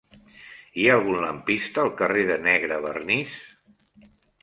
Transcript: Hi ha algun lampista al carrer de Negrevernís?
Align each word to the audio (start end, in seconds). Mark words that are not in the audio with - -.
Hi 0.83 0.87
ha 0.87 0.95
algun 0.99 1.19
lampista 1.25 1.83
al 1.85 1.93
carrer 2.01 2.25
de 2.33 2.41
Negrevernís? 2.49 3.41